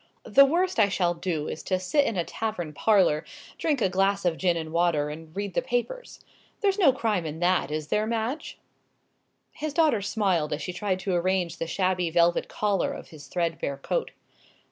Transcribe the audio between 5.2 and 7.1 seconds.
read the papers. There's no